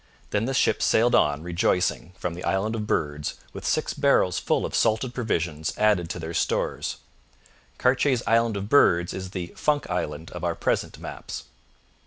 [0.31, 4.65] Then the ships sailed on rejoicing from the Island of Birds with six barrels full
[4.65, 6.97] of salted provisions added to their stores.
[7.77, 11.43] Cartier's Island of Birds is the Funk Island of our present maps.